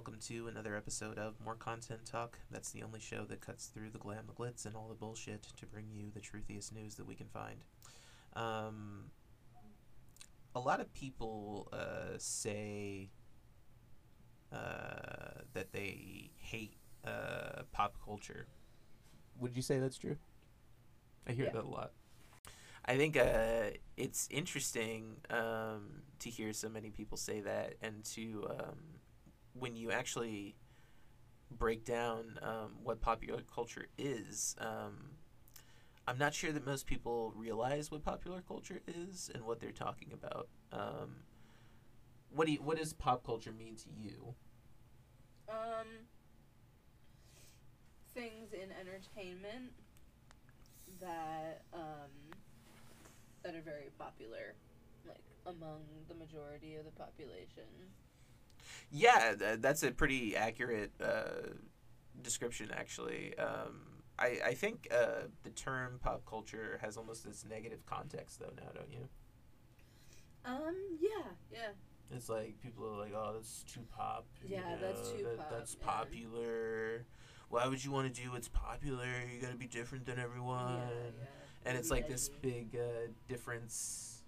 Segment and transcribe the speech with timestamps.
[0.00, 2.38] welcome to another episode of More Content Talk.
[2.50, 5.42] That's the only show that cuts through the glam, the glitz, and all the bullshit
[5.58, 7.56] to bring you the truthiest news that we can find.
[8.34, 9.10] Um,
[10.54, 13.10] a lot of people uh, say
[14.50, 18.46] uh, that they hate uh, pop culture.
[19.38, 20.16] Would you say that's true?
[21.28, 21.52] I hear Yeah.
[21.52, 21.92] that a lot.
[22.86, 28.46] I think uh, it's interesting um, to hear so many people say that, and to
[28.58, 28.78] um,
[29.54, 30.56] when you actually
[31.50, 34.54] break down um, what popular culture is.
[34.58, 35.16] Um,
[36.06, 40.12] I'm not sure that most people realize what popular culture is and what they're talking
[40.12, 40.48] about.
[40.72, 41.24] Um,
[42.30, 44.34] what do you, what does pop culture mean to you?
[45.48, 45.86] Um,
[48.14, 49.72] things in entertainment
[51.00, 52.10] that um
[53.42, 54.54] that are very popular,
[55.06, 57.64] like among the majority of the population.
[58.90, 61.50] Yeah, that's a pretty accurate uh,
[62.22, 63.36] description, actually.
[63.38, 63.82] Um,
[64.18, 68.70] I, I think uh, the term pop culture has almost this negative context, though, now,
[68.74, 69.08] don't you?
[70.44, 71.68] Um, yeah, yeah.
[72.12, 75.76] It's like people are like, "Oh, that's too pop." Yeah, that's too that- pop, That's
[75.78, 75.86] yeah.
[75.86, 77.04] popular.
[77.50, 79.06] Why would you want to do what's popular?
[79.32, 80.78] You gotta be different than everyone.
[80.78, 80.88] yeah,
[81.18, 81.24] yeah.
[81.66, 84.22] And it's like this big uh, difference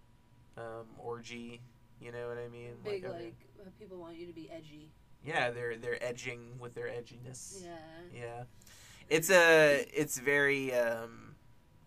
[0.56, 1.60] um, orgy.
[2.00, 2.72] You know what I mean?
[2.84, 4.90] big like uh, people want you to be edgy.
[5.24, 7.62] yeah, they're they're edging with their edginess.
[7.62, 8.20] Yeah.
[8.20, 8.42] Yeah.
[9.08, 11.36] It's a it's very um,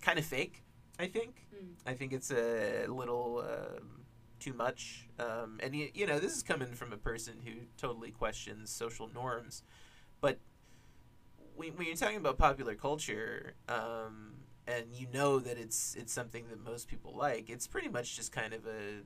[0.01, 0.63] kind of fake.
[0.99, 1.47] I think.
[1.53, 1.73] Mm.
[1.85, 4.05] I think it's a little um,
[4.39, 5.07] too much.
[5.19, 9.09] Um, and you, you know, this is coming from a person who totally questions social
[9.13, 9.63] norms.
[10.21, 10.39] But
[11.55, 14.33] when, when you're talking about popular culture, um,
[14.67, 18.31] and you know that it's it's something that most people like, it's pretty much just
[18.31, 19.03] kind of a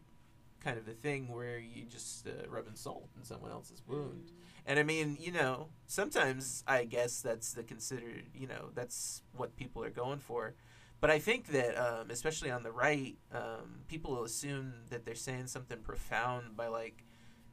[0.64, 4.32] kind of a thing where you just uh, rubbing salt in someone else's wound.
[4.66, 9.56] And I mean, you know, sometimes I guess that's the considered, you know, that's what
[9.56, 10.56] people are going for.
[11.02, 15.48] But I think that, um, especially on the right, um, people assume that they're saying
[15.48, 17.06] something profound by like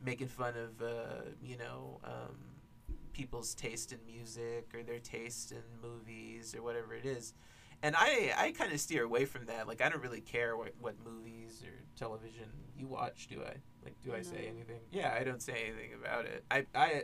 [0.04, 2.36] making fun of, uh, you know, um,
[3.12, 7.34] people's taste in music or their taste in movies or whatever it is.
[7.82, 9.68] And I, I kind of steer away from that.
[9.68, 13.54] Like, I don't really care what, what movies or television you watch, do I?
[13.84, 14.80] Like, do I say anything?
[14.90, 16.44] Yeah, I don't say anything about it.
[16.50, 17.02] I, I,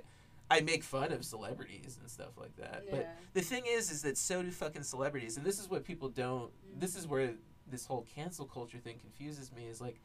[0.50, 2.84] I make fun of celebrities and stuff like that.
[2.90, 6.08] But the thing is, is that so do fucking celebrities, and this is what people
[6.08, 6.50] don't.
[6.78, 7.10] This is mm.
[7.10, 7.30] where
[7.70, 9.66] this whole cancel culture thing confuses me.
[9.66, 10.00] Is like,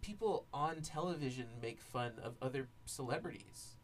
[0.00, 3.76] people on television make fun of other celebrities.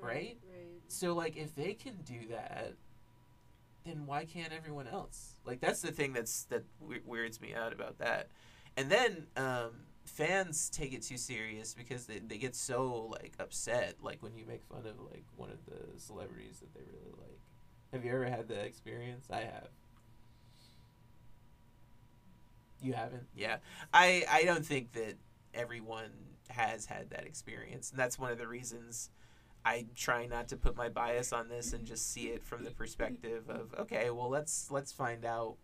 [0.00, 0.38] right?
[0.50, 0.80] Right.
[0.88, 2.74] So like, if they can do that,
[3.88, 5.34] then why can't everyone else?
[5.44, 8.28] Like that's the thing that's that we- weirds me out about that.
[8.76, 9.70] And then um,
[10.04, 14.44] fans take it too serious because they, they get so like upset like when you
[14.46, 17.40] make fun of like one of the celebrities that they really like.
[17.92, 19.26] Have you ever had that experience?
[19.30, 19.68] I have.
[22.80, 23.26] You haven't?
[23.34, 23.56] Yeah.
[23.92, 25.14] I I don't think that
[25.54, 26.10] everyone
[26.50, 27.90] has had that experience.
[27.90, 29.10] And that's one of the reasons
[29.68, 32.70] I try not to put my bias on this and just see it from the
[32.70, 35.56] perspective of okay, well let's let's find out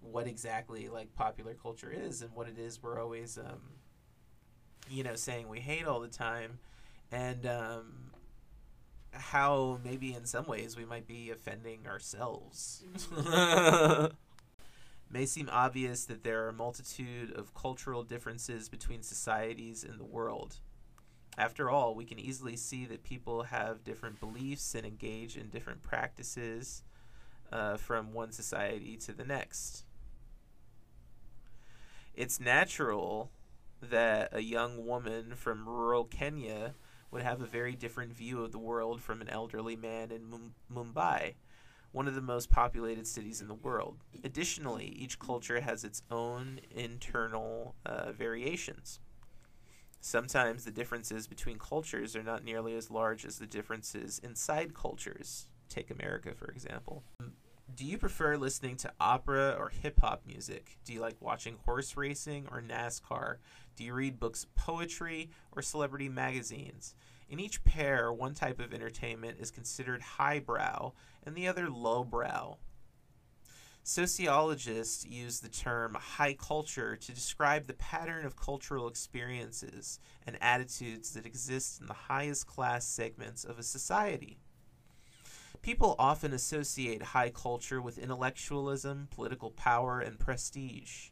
[0.00, 3.60] what exactly like popular culture is and what it is we're always um
[4.90, 6.58] you know saying we hate all the time
[7.12, 8.10] and um
[9.12, 12.82] how maybe in some ways we might be offending ourselves.
[15.10, 20.04] May seem obvious that there are a multitude of cultural differences between societies in the
[20.04, 20.56] world.
[21.38, 25.82] After all, we can easily see that people have different beliefs and engage in different
[25.82, 26.82] practices
[27.50, 29.84] uh, from one society to the next.
[32.14, 33.30] It's natural
[33.80, 36.74] that a young woman from rural Kenya
[37.10, 40.54] would have a very different view of the world from an elderly man in Mum-
[40.72, 41.34] Mumbai,
[41.92, 43.98] one of the most populated cities in the world.
[44.24, 49.00] Additionally, each culture has its own internal uh, variations.
[50.04, 55.46] Sometimes the differences between cultures are not nearly as large as the differences inside cultures.
[55.68, 57.04] Take America, for example.
[57.72, 60.76] Do you prefer listening to opera or hip hop music?
[60.84, 63.36] Do you like watching horse racing or NASCAR?
[63.76, 66.96] Do you read books poetry or celebrity magazines?
[67.30, 70.94] In each pair, one type of entertainment is considered highbrow
[71.24, 72.58] and the other lowbrow.
[73.84, 81.12] Sociologists use the term high culture to describe the pattern of cultural experiences and attitudes
[81.14, 84.38] that exist in the highest class segments of a society.
[85.62, 91.10] People often associate high culture with intellectualism, political power, and prestige.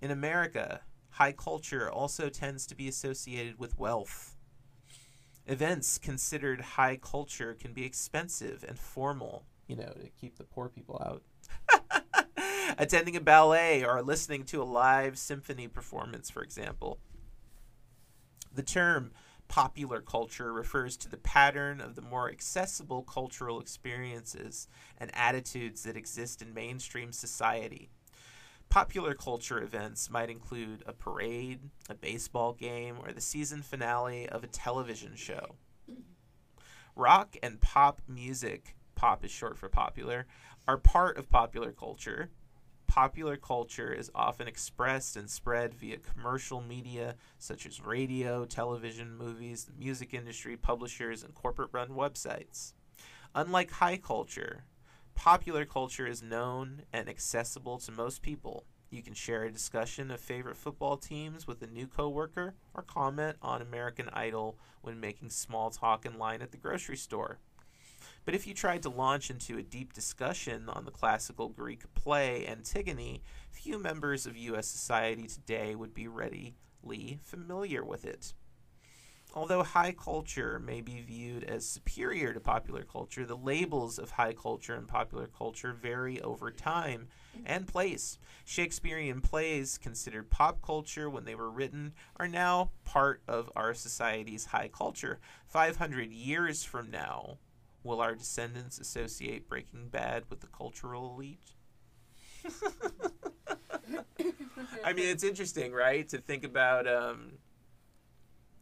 [0.00, 0.80] In America,
[1.10, 4.36] high culture also tends to be associated with wealth.
[5.46, 10.68] Events considered high culture can be expensive and formal, you know, to keep the poor
[10.68, 11.22] people out.
[12.78, 16.98] Attending a ballet or listening to a live symphony performance, for example.
[18.52, 19.12] The term
[19.48, 25.96] popular culture refers to the pattern of the more accessible cultural experiences and attitudes that
[25.96, 27.90] exist in mainstream society.
[28.68, 31.58] Popular culture events might include a parade,
[31.88, 35.56] a baseball game, or the season finale of a television show.
[36.94, 40.26] Rock and pop music, pop is short for popular,
[40.70, 42.30] are part of popular culture.
[42.86, 49.64] Popular culture is often expressed and spread via commercial media such as radio, television, movies,
[49.64, 52.72] the music industry, publishers, and corporate run websites.
[53.34, 54.62] Unlike high culture,
[55.16, 58.64] popular culture is known and accessible to most people.
[58.90, 63.38] You can share a discussion of favorite football teams with a new coworker or comment
[63.42, 67.40] on American Idol when making small talk in line at the grocery store.
[68.24, 72.46] But if you tried to launch into a deep discussion on the classical Greek play
[72.46, 74.68] Antigone, few members of U.S.
[74.68, 76.54] society today would be readily
[77.22, 78.34] familiar with it.
[79.32, 84.32] Although high culture may be viewed as superior to popular culture, the labels of high
[84.32, 87.06] culture and popular culture vary over time
[87.46, 88.18] and place.
[88.44, 94.46] Shakespearean plays considered pop culture when they were written are now part of our society's
[94.46, 95.20] high culture.
[95.46, 97.38] 500 years from now,
[97.82, 101.52] will our descendants associate Breaking Bad with the cultural elite?
[104.84, 107.32] I mean, it's interesting, right, to think about um,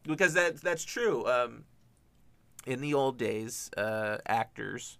[0.03, 1.25] because that that's true.
[1.27, 1.65] Um,
[2.65, 4.97] in the old days, uh, actors,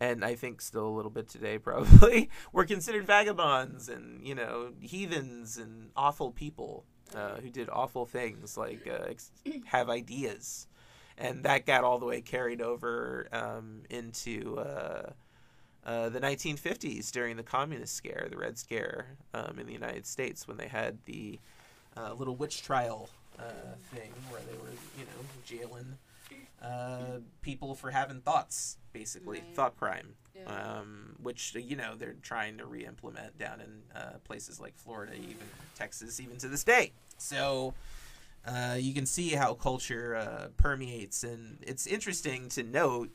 [0.00, 4.72] and I think still a little bit today, probably, were considered vagabonds and you know
[4.80, 6.84] heathens and awful people
[7.14, 9.30] uh, who did awful things like uh, ex-
[9.66, 10.66] have ideas,
[11.18, 14.58] and that got all the way carried over um, into.
[14.58, 15.10] Uh,
[15.86, 20.48] uh, the 1950s during the communist scare, the Red Scare um, in the United States,
[20.48, 21.38] when they had the
[21.94, 23.42] uh, little witch trial uh,
[23.94, 25.98] thing where they were, you know, jailing
[26.62, 29.54] uh, people for having thoughts, basically Right.
[29.54, 30.78] thought crime, Yeah.
[30.78, 35.48] um, which you know they're trying to re-implement down in uh, places like Florida, even
[35.74, 36.92] Texas, even to this day.
[37.18, 37.74] So.
[38.46, 43.10] Uh, you can see how culture uh, permeates, and it's interesting to note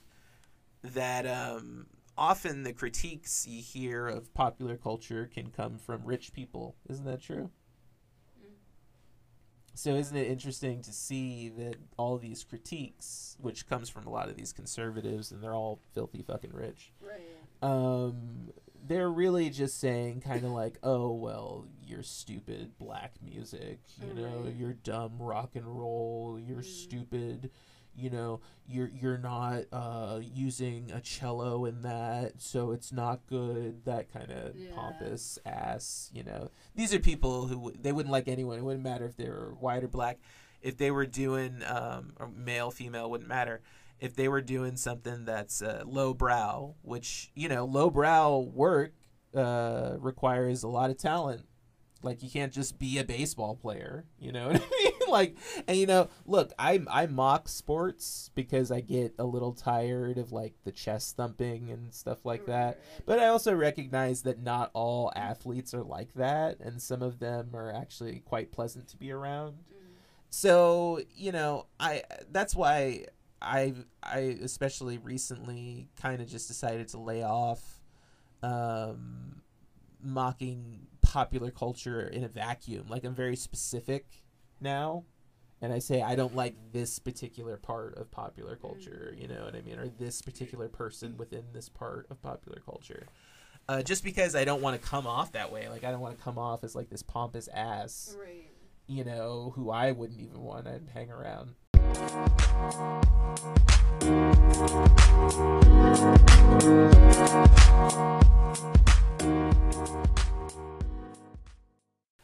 [0.84, 1.86] that um,
[2.18, 6.76] often the critiques you hear of popular culture can come from rich people.
[6.90, 7.52] Isn't that true?
[8.42, 8.54] Mm.
[9.76, 14.30] So isn't it interesting to see that all these critiques, which comes from a lot
[14.30, 17.22] of these conservatives, and they're all filthy fucking rich, Right.
[17.62, 18.50] um,
[18.88, 24.42] they're really just saying kind of like, oh well, you're stupid black music, you know,
[24.46, 24.56] Right.
[24.56, 26.66] you're dumb rock and roll, you're Mm.
[26.66, 27.52] stupid,
[27.96, 33.84] you know, you're you're not uh, using a cello in that, so it's not good.
[33.86, 34.72] That kind of Yeah.
[34.74, 36.50] pompous ass, you know.
[36.76, 38.58] These are people who w- they wouldn't like anyone.
[38.58, 40.20] It wouldn't matter if they were white or black.
[40.62, 43.62] If they were doing um, or male, female, wouldn't matter
[44.00, 48.94] if they were doing something that's uh, low brow, which you know, low brow work
[49.36, 51.46] uh, requires a lot of talent.
[52.02, 54.94] Like you can't just be a baseball player, you know what I mean?
[55.10, 55.36] like,
[55.68, 60.32] and you know, look, I I mock sports because I get a little tired of
[60.32, 62.80] like the chest thumping and stuff like that.
[63.06, 67.50] But I also recognize that not all athletes are like that, and some of them
[67.54, 69.92] are actually quite pleasant to be around Mm.
[70.30, 73.06] so you know i that's why
[73.42, 77.80] i i especially recently kind of just decided to lay off
[78.44, 79.42] um
[80.02, 84.06] mocking popular culture in a vacuum like i'm very specific
[84.62, 85.04] now
[85.62, 89.56] and i say i don't like this particular part of popular culture you know what
[89.56, 93.08] i mean or this particular person within this part of popular culture
[93.68, 96.18] uh, just because i don't want to come off that way like i don't want
[96.18, 98.46] to come off as like this pompous ass Right.
[98.88, 101.54] you know, who I wouldn't even want to hang around.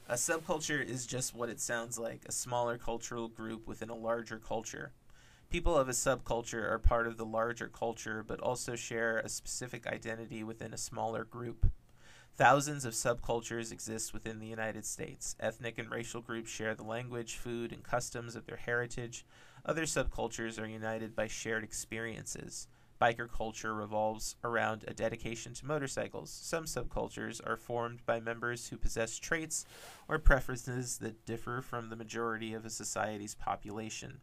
[0.08, 4.40] A subculture is just what it sounds like a smaller cultural group within a larger
[4.40, 4.94] culture.
[5.50, 9.86] People of a subculture are part of the larger culture, but also share a specific
[9.86, 11.70] identity within a smaller group.
[12.38, 15.36] Thousands of subcultures exist within the United States.
[15.40, 19.26] Ethnic and racial groups share the language, food, and customs of their heritage.
[19.66, 22.68] Other subcultures are united by shared experiences.
[23.02, 26.30] biker culture revolves around a dedication to motorcycles.
[26.30, 29.66] Some subcultures are formed by members who possess traits
[30.08, 34.22] or preferences that differ from the majority of a society's population.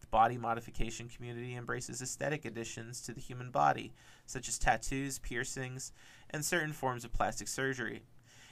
[0.00, 3.92] The body modification community embraces aesthetic additions to the human body,
[4.26, 5.92] such as tattoos, piercings,
[6.28, 8.02] and certain forms of plastic surgery.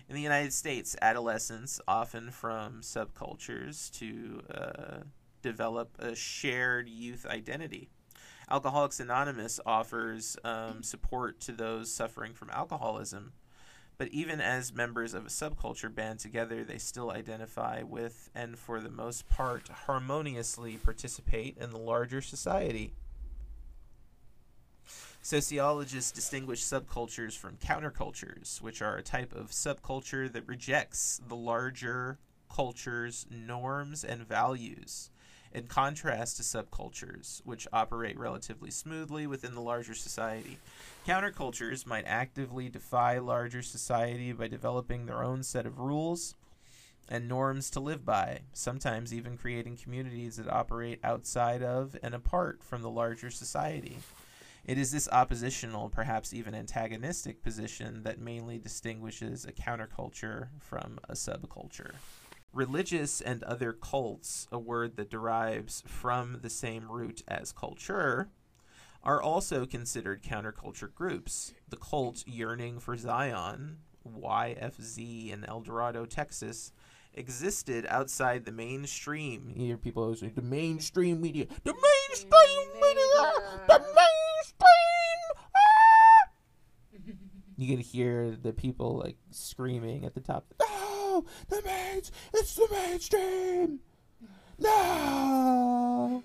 [0.08, 5.00] In the United States, adolescents, often from subcultures, to uh,
[5.44, 7.90] develop a shared youth identity.
[8.50, 13.32] Alcoholics Anonymous offers um, support to those suffering from alcoholism,
[13.98, 18.80] but even as members of a subculture band together, they still identify with and, for
[18.80, 22.94] the most part, harmoniously participate in the larger society.
[25.20, 32.18] Sociologists distinguish subcultures from countercultures, which are a type of subculture that rejects the larger
[32.54, 35.10] culture's norms and values,
[35.54, 40.58] in contrast to subcultures, which operate relatively smoothly within the larger society.
[41.06, 46.34] Countercultures might actively defy larger society by developing their own set of rules
[47.08, 52.62] and norms to live by, sometimes even creating communities that operate outside of and apart
[52.62, 53.98] from the larger society.
[54.66, 61.12] It is this oppositional, perhaps even antagonistic position that mainly distinguishes a counterculture from a
[61.12, 61.92] subculture.
[62.54, 68.30] Religious and other cults, a word that derives from the same root as culture,
[69.02, 71.52] are also considered counterculture groups.
[71.68, 76.70] The cult Yearning for Zion, YFZ in Eldorado, Texas,
[77.12, 79.52] existed outside the mainstream.
[79.56, 81.46] You hear people always say, the mainstream media.
[81.64, 83.32] The mainstream media!
[83.66, 85.18] The mainstream!
[85.56, 86.30] Ah!
[87.56, 90.52] You can hear the people like screaming at the top.
[91.14, 91.24] No!
[91.48, 92.10] The mains!
[92.32, 93.78] It's the mainstream!
[94.58, 96.24] No!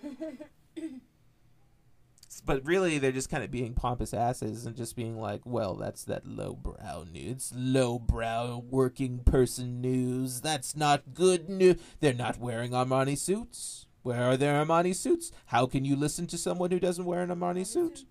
[2.46, 6.04] but really they're just kind of being pompous asses and just being like, well, that's
[6.06, 10.42] that lowbrow news, lowbrow working person news.
[10.42, 11.80] That's not good news.
[12.00, 13.86] They're not wearing Armani suits.
[14.02, 15.32] Where are their Armani suits?
[15.48, 18.06] How can you listen to someone who doesn't wear an Armani suit?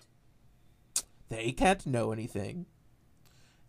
[1.29, 2.67] They can't know anything.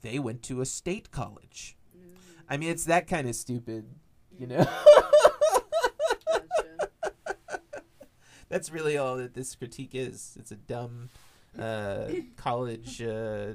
[0.02, 1.79] They went to a state college.
[2.50, 3.86] I mean, it's that kind of stupid,
[4.38, 4.66] you know.
[8.50, 10.36] That's really all that this critique is.
[10.40, 11.10] It's a dumb
[11.58, 13.54] uh, college uh,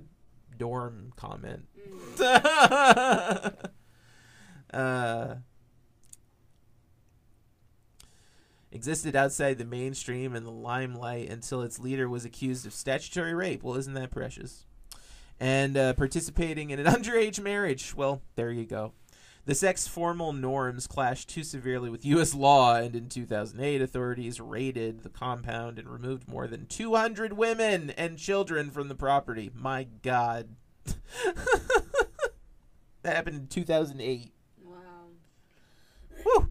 [0.56, 1.66] dorm comment.
[2.16, 3.54] Mm.
[4.72, 5.34] uh,
[8.70, 13.64] existed outside the mainstream and the limelight until its leader was accused of statutory rape.
[13.64, 14.66] Well, isn't that precious?
[15.40, 17.94] And uh, participating in an underage marriage.
[17.94, 18.92] Well, there you go.
[19.46, 22.34] The sex formal norms clashed too severely with U.S.
[22.34, 28.16] law, and in 2008, authorities raided the compound and removed more than 200 women and
[28.16, 29.50] children from the property.
[29.54, 30.56] My God.
[33.02, 34.32] that happened in 2008.
[34.64, 34.78] Wow.
[36.22, 36.50] Whew.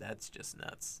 [0.00, 1.00] That's just nuts.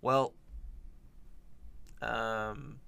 [0.00, 0.34] Well,
[2.02, 2.80] um,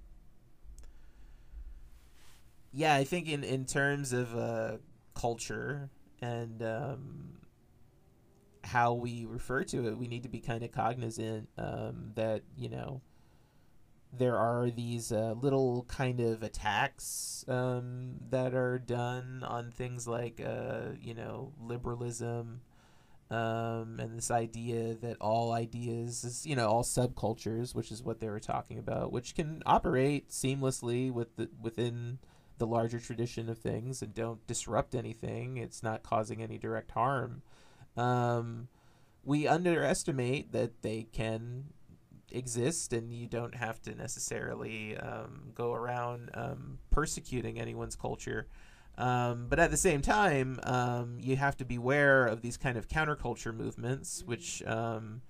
[2.71, 4.77] yeah, I think in in terms of uh,
[5.13, 5.89] culture
[6.21, 7.37] and um,
[8.63, 12.69] how we refer to it, we need to be kind of cognizant um, that you
[12.69, 13.01] know
[14.17, 20.41] there are these uh, little kind of attacks um, that are done on things like
[20.45, 22.61] uh, you know liberalism
[23.31, 28.19] um, and this idea that all ideas is you know all subcultures which is what
[28.19, 32.19] they were talking about which can operate seamlessly with the, within
[32.57, 37.41] the larger tradition of things and don't disrupt anything it's not causing any direct harm
[37.97, 38.67] um,
[39.23, 41.65] we underestimate that they can
[42.31, 48.47] exist and you don't have to necessarily um, go around um, persecuting anyone's culture.
[48.97, 52.87] Um, but at the same time, um, you have to beware of these kind of
[52.87, 55.21] counterculture movements, which, um,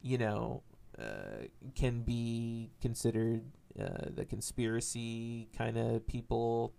[0.00, 0.62] you know,
[0.98, 3.42] uh, can be considered
[3.78, 6.74] uh, the conspiracy kind of people.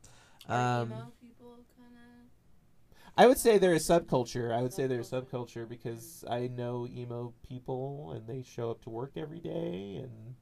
[0.50, 3.14] Um, emo people kind of?
[3.18, 4.52] I would say they're a subculture.
[4.52, 8.82] I would say they're a subculture because I know emo people and they show up
[8.84, 10.36] to work every day and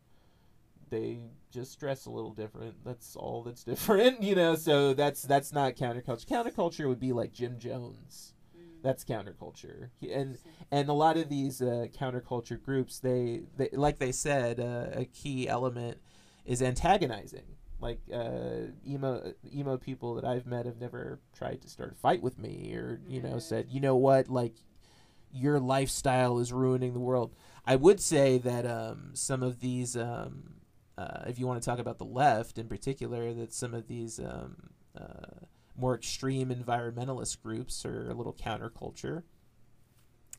[0.89, 1.19] they
[1.51, 2.75] just dress a little different.
[2.86, 4.55] That's all that's different, you know.
[4.55, 6.25] So that's that's not counterculture.
[6.25, 8.34] Counterculture would be like Jim Jones.
[8.58, 8.81] Mm.
[8.84, 9.89] That's counterculture.
[10.00, 10.38] He- And
[10.72, 15.05] and a lot of these uh, counterculture groups, they, they like they said, uh, a
[15.05, 15.98] key element
[16.46, 17.55] is antagonizing.
[17.81, 22.22] Like uh, emo emo people that I've met have never tried to start a fight
[22.22, 24.53] with me, or you know, said, you know what, like
[25.31, 27.34] your lifestyle is ruining the world.
[27.65, 30.55] I would say that um, some of these, um,
[31.00, 34.20] uh, if you want to talk about the left in particular, that some of these
[34.20, 34.56] um,
[35.00, 35.46] uh,
[35.77, 39.24] more extreme environmentalist groups are a little counterculture.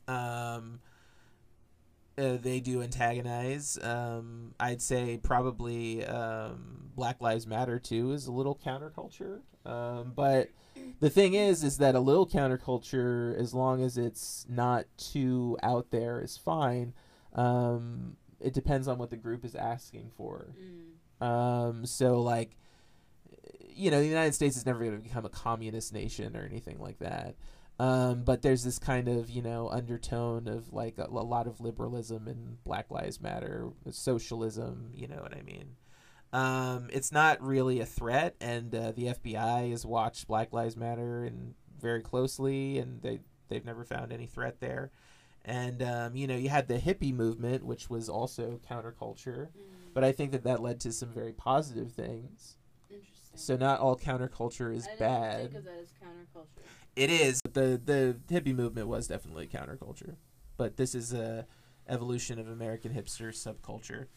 [0.07, 0.81] Um,
[2.17, 3.79] uh, they do antagonize.
[3.81, 9.39] Um, I'd say probably um, Black Lives Matter too is a little counterculture.
[9.65, 10.49] Um, but
[10.99, 15.89] the thing is, is that a little counterculture, as long as it's not too out
[15.89, 16.93] there, is fine.
[17.33, 20.53] Um, it depends on what the group is asking for.
[21.21, 21.25] Mm.
[21.25, 22.57] Um, so like,
[23.69, 26.79] you know, the United States is never going to become a communist nation or anything
[26.79, 27.35] like that.
[27.79, 31.59] Um, but there's this kind of you know undertone of like a, a lot of
[31.59, 34.91] liberalism and Black Lives Matter, socialism.
[34.93, 35.77] You know what I mean?
[36.31, 41.23] Um, it's not really a threat, and uh, the FBI has watched Black Lives Matter
[41.23, 44.91] and very closely, and they they've never found any threat there.
[45.45, 49.93] And um, you know, you had the hippie movement, which was also counterculture, Mm.
[49.93, 52.57] but I think that that led to some very positive things.
[52.89, 53.15] Interesting.
[53.35, 55.51] So not all counterculture is bad.
[55.51, 56.63] think of that as counterculture.
[56.95, 57.41] It is.
[57.53, 60.15] The the hippie movement was definitely counterculture,
[60.57, 61.47] but this is a
[61.87, 64.07] evolution of American hipster subculture.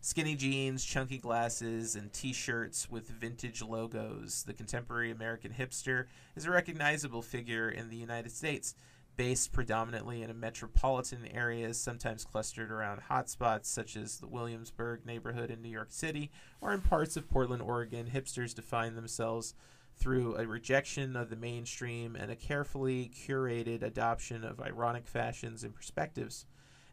[0.00, 4.42] Skinny jeans, chunky glasses, and T-shirts with vintage logos.
[4.42, 8.74] The contemporary American hipster is a recognizable figure in the United States,
[9.16, 15.62] based predominantly in metropolitan areas, sometimes clustered around hotspots such as the Williamsburg neighborhood in
[15.62, 18.10] New York City, or in parts of Portland, Oregon.
[18.12, 19.54] Hipsters define themselves
[19.96, 25.74] through a rejection of the mainstream and a carefully curated adoption of ironic fashions and
[25.74, 26.46] perspectives.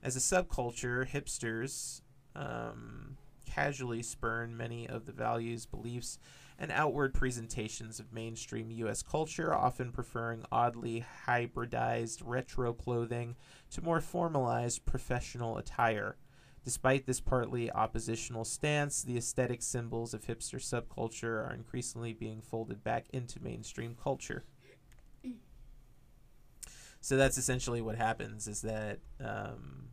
[0.03, 2.01] As a subculture, hipsters
[2.35, 6.19] um, casually spurn many of the values, beliefs,
[6.61, 9.01] and outward presentations of mainstream U.S.
[9.01, 13.35] culture, often preferring oddly hybridized retro clothing
[13.71, 16.17] to more formalized professional attire.
[16.63, 22.83] Despite this partly oppositional stance, the aesthetic symbols of hipster subculture are increasingly being folded
[22.83, 24.45] back into mainstream culture.
[27.01, 29.87] So that's essentially what happens is that um,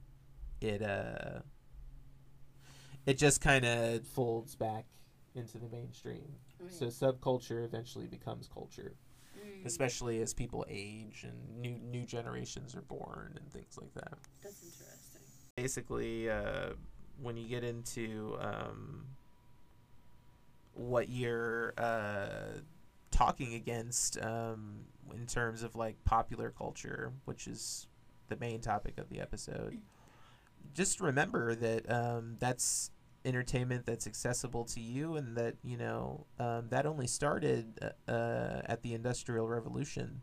[0.61, 1.39] it uh,
[3.07, 4.85] it just kind of folds back
[5.35, 6.25] into the mainstream.
[6.61, 6.73] Right.
[6.73, 8.95] So subculture eventually becomes culture,
[9.39, 9.65] Mm.
[9.67, 14.63] especially as people age and new new generations are born and things like that That's
[14.65, 15.21] interesting.
[15.55, 16.71] basically uh,
[17.23, 19.05] when you get into um,
[20.75, 22.59] what you're uh,
[23.11, 24.81] talking against um,
[25.15, 27.87] in terms of like popular culture, which is
[28.29, 29.79] the main topic of the episode,
[30.75, 32.91] just remember that um, that's
[33.25, 38.63] entertainment that's accessible to you and that you know um, that only started uh, uh,
[38.67, 40.21] at the industrial revolution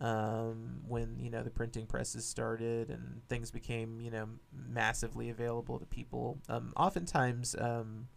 [0.00, 5.78] um, when you know the printing presses started and things became you know massively available
[5.78, 6.38] to people.
[6.48, 8.08] Um, oftentimes, um,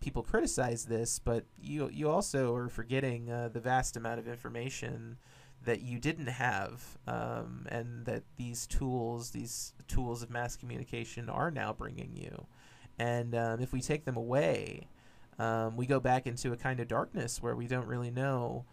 [0.00, 5.18] people criticize this, but you you also are forgetting uh, the vast amount of information
[5.64, 11.50] that you didn't have, um, and that these tools, these tools of mass communication, are
[11.50, 12.46] now bringing you.
[12.98, 14.88] And um, if we take them away,
[15.38, 18.64] um, we go back into a kind of darkness where we don't really know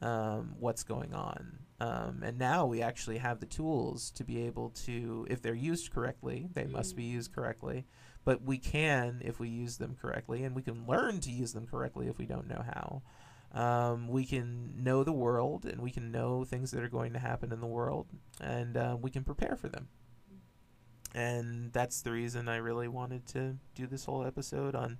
[0.00, 1.58] um, what's going on.
[1.80, 5.92] Um, and now we actually have the tools to be able to, if they're used
[5.92, 7.12] correctly, they must be Mm.
[7.12, 7.84] used correctly.
[8.24, 11.66] But we can if we use them correctly, and we can learn to use them
[11.66, 13.02] correctly if we don't know how.
[13.52, 17.18] Um, we can know the world, and we can know things that are going to
[17.18, 18.06] happen in the world,
[18.40, 19.88] and uh, we can prepare for them.
[21.14, 24.98] And that's the reason I really wanted to do this whole episode on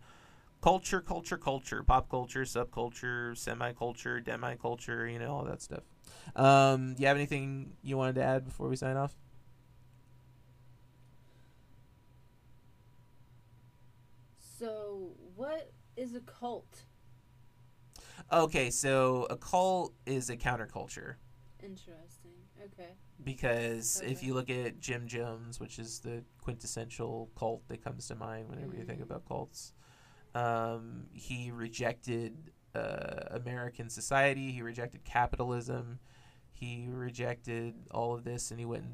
[0.62, 5.82] culture, culture, culture, pop culture, subculture, semi culture, demi culture, you know, all that stuff.
[6.36, 9.14] Um, do you have anything you wanted to add before we sign off?
[14.38, 16.84] So, what is a cult?
[18.32, 21.16] Okay, so a cult is a counterculture
[21.62, 22.32] Interesting.
[22.62, 22.92] Okay.
[23.22, 28.14] Because if you look at Jim Jones, which is the quintessential cult that comes to
[28.14, 29.04] mind whenever you think Mm.
[29.04, 29.72] about cults,
[30.34, 34.50] um, he rejected uh, American society.
[34.50, 36.00] He rejected capitalism.
[36.50, 38.86] He rejected all of this, and he went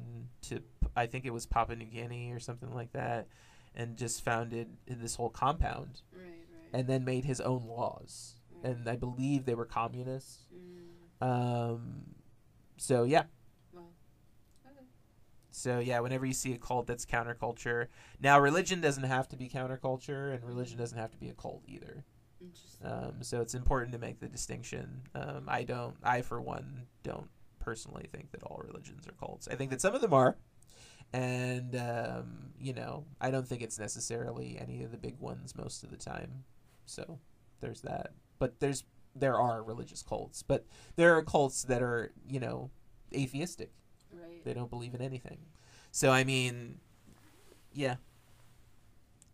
[0.43, 0.61] to
[0.95, 3.27] I think it was Papua New Guinea or something like that,
[3.73, 6.79] and just founded this whole compound, Right, right.
[6.79, 8.35] and then made his own laws.
[8.51, 8.71] right.
[8.75, 10.45] And I believe they were communists.
[10.53, 12.03] Mm, Um,
[12.77, 13.19] so yeah.
[13.21, 13.29] Okay.
[15.51, 17.87] So yeah, whenever you see a cult that's counterculture,
[18.21, 21.63] now religion doesn't have to be counterculture, and religion doesn't have to be a cult
[21.67, 22.03] either.
[22.83, 25.01] Um, so it's important to make the distinction.
[25.13, 29.47] Um, I don't, I for one, don't personally think that all religions are cults.
[29.47, 30.37] I think that some of them are,
[31.13, 35.83] and um, you know, I don't think it's necessarily any of the big ones most
[35.83, 36.43] of the time.
[36.85, 37.19] So
[37.59, 38.11] there's that.
[38.39, 38.85] But there's
[39.15, 42.71] there are religious cults, but there are cults that are you know
[43.13, 43.71] atheistic.
[44.43, 45.39] They don't believe in anything.
[45.91, 46.79] So I mean,
[47.73, 47.95] yeah.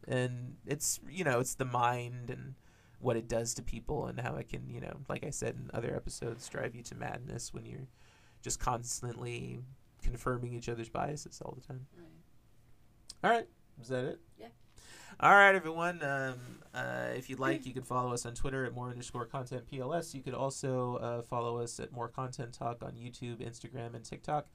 [0.08, 2.56] And it's you know it's the mind and
[3.00, 5.70] what it does to people and how it can you know like I said in
[5.72, 7.88] other episodes drive you to madness when you're
[8.42, 9.60] just constantly
[10.02, 11.86] confirming each other's biases all the time.
[11.98, 12.08] Right.
[13.24, 13.48] All right,
[13.82, 14.20] is that it?
[14.40, 14.48] Yeah.
[15.20, 16.04] All right, everyone.
[16.04, 16.36] Um,
[16.74, 20.14] uh, if you'd like, you can follow us on Twitter at more underscore content PLS.
[20.14, 24.48] You could also uh, follow us at more content talk on YouTube, Instagram, and TikTok.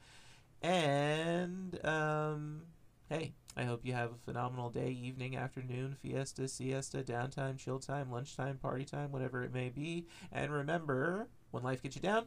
[0.62, 2.62] And um,
[3.08, 8.10] hey, I hope you have a phenomenal day, evening, afternoon, fiesta, siesta, downtime, chill time,
[8.10, 10.06] lunchtime, party time, whatever it may be.
[10.30, 12.26] And remember, when life gets you down,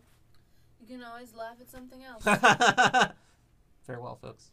[0.79, 2.23] You can always laugh at something else.
[3.87, 4.51] farewell, folks.